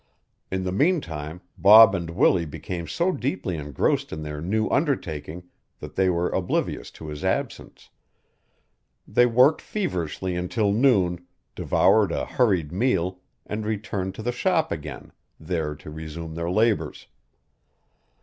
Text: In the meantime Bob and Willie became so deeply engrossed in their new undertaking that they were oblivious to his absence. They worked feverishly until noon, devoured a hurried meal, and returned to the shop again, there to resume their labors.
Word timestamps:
In 0.49 0.63
the 0.63 0.71
meantime 0.71 1.41
Bob 1.59 1.93
and 1.93 2.09
Willie 2.09 2.47
became 2.47 2.87
so 2.87 3.11
deeply 3.11 3.55
engrossed 3.55 4.11
in 4.11 4.23
their 4.23 4.41
new 4.41 4.67
undertaking 4.69 5.43
that 5.77 5.93
they 5.95 6.09
were 6.09 6.31
oblivious 6.31 6.89
to 6.97 7.05
his 7.05 7.23
absence. 7.23 7.91
They 9.07 9.27
worked 9.27 9.61
feverishly 9.61 10.35
until 10.35 10.73
noon, 10.73 11.27
devoured 11.53 12.11
a 12.11 12.25
hurried 12.25 12.71
meal, 12.71 13.19
and 13.45 13.63
returned 13.63 14.15
to 14.15 14.23
the 14.23 14.31
shop 14.31 14.71
again, 14.71 15.11
there 15.39 15.75
to 15.75 15.91
resume 15.91 16.33
their 16.33 16.49
labors. 16.49 17.05